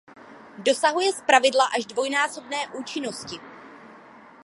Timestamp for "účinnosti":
2.79-3.35